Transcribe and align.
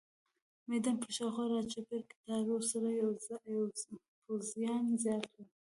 د 0.03 0.03
میدان 0.69 0.95
پر 1.01 1.11
شاوخوا 1.17 1.45
راچاپېره 1.55 2.03
کټارو 2.11 2.55
سره 2.71 2.87
پوځیان 4.23 4.85
زیات 5.03 5.25
وو. 5.33 5.43